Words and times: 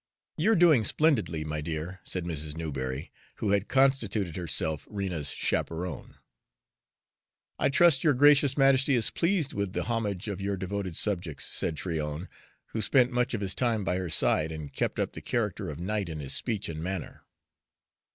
"You're 0.35 0.55
doing 0.55 0.83
splendidly, 0.83 1.45
my 1.45 1.61
dear," 1.61 1.99
said 2.03 2.25
Mrs. 2.25 2.57
Newberry, 2.57 3.11
who 3.35 3.51
had 3.51 3.67
constituted 3.67 4.35
herself 4.35 4.87
Rena's 4.89 5.29
chaperone. 5.29 6.15
"I 7.59 7.69
trust 7.69 8.03
your 8.03 8.15
Gracious 8.15 8.57
Majesty 8.57 8.95
is 8.95 9.11
pleased 9.11 9.53
with 9.53 9.73
the 9.73 9.83
homage 9.83 10.27
of 10.27 10.41
your 10.41 10.57
devoted 10.57 10.97
subjects," 10.97 11.45
said 11.45 11.77
Tryon, 11.77 12.29
who 12.69 12.81
spent 12.81 13.11
much 13.11 13.35
of 13.35 13.41
his 13.41 13.53
time 13.53 13.83
by 13.83 13.97
her 13.97 14.09
side 14.09 14.51
and 14.51 14.73
kept 14.73 14.97
up 14.99 15.13
the 15.13 15.21
character 15.21 15.69
of 15.69 15.79
knight 15.79 16.09
in 16.09 16.19
his 16.19 16.33
speech 16.33 16.67
and 16.67 16.81
manner. 16.81 17.21